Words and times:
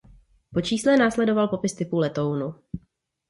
Po 0.53 0.61
čísle 0.61 0.97
následoval 0.97 1.47
popis 1.47 1.73
typu 1.73 1.97
letounu. 1.97 2.55